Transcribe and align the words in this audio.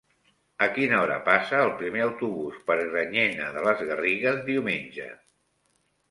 A 0.65 0.67
quina 0.75 0.95
hora 1.01 1.17
passa 1.25 1.57
el 1.65 1.73
primer 1.81 1.99
autobús 2.05 2.57
per 2.69 2.77
Granyena 2.93 3.51
de 3.57 3.63
les 3.67 3.83
Garrigues 3.91 4.39
diumenge? 4.49 5.07